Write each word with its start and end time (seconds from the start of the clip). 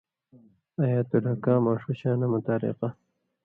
آیات 0.83 1.09
الاحکام 1.15 1.63
آں 1.69 1.77
ݜُو 1.81 1.91
شاناں 1.99 2.29
متعلقہ 2.33 2.89